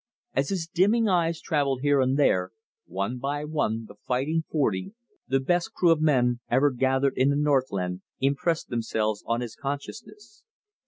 [0.33, 2.49] As his dimming eyes travelled here and there,
[2.87, 4.95] one by one the Fighting Forty,
[5.27, 10.43] the best crew of men ever gathered in the northland, impressed themselves on his consciousness.